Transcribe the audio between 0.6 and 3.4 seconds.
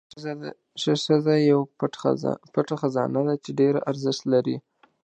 ښه ښځه یو پټ خزانه ده